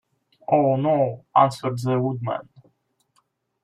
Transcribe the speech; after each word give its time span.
"Oh, 0.47 0.77
no;" 0.77 1.25
answered 1.35 1.77
the 1.77 1.99
Woodman. 2.01 2.49